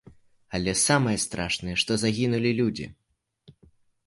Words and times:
Але 0.59 0.73
самае 0.87 1.13
страшнае, 1.25 1.75
што 1.83 1.91
загінулі 2.05 2.55
людзі. 2.63 2.87